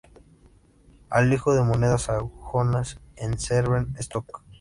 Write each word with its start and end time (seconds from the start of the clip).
Alijo 1.11 1.53
de 1.53 1.61
monedas 1.61 2.01
sajonas 2.05 2.99
en 3.17 3.37
Severn 3.37 3.93
Stoke 4.01 4.41